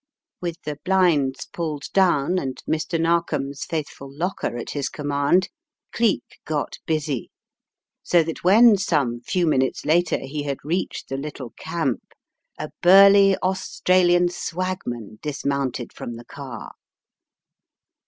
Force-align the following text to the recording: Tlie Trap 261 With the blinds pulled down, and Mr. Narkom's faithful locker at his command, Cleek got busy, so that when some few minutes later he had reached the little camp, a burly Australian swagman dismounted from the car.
Tlie 0.43 0.55
Trap 0.63 0.79
261 0.83 1.11
With 1.13 1.13
the 1.13 1.13
blinds 1.13 1.45
pulled 1.53 1.83
down, 1.93 2.39
and 2.39 2.63
Mr. 2.67 2.99
Narkom's 2.99 3.65
faithful 3.65 4.11
locker 4.11 4.57
at 4.57 4.71
his 4.71 4.89
command, 4.89 5.49
Cleek 5.93 6.39
got 6.43 6.79
busy, 6.87 7.29
so 8.01 8.23
that 8.23 8.43
when 8.43 8.77
some 8.77 9.21
few 9.21 9.45
minutes 9.45 9.85
later 9.85 10.17
he 10.17 10.41
had 10.41 10.57
reached 10.63 11.09
the 11.09 11.17
little 11.17 11.51
camp, 11.51 12.01
a 12.57 12.71
burly 12.81 13.37
Australian 13.43 14.29
swagman 14.29 15.19
dismounted 15.21 15.93
from 15.93 16.15
the 16.15 16.25
car. 16.25 16.71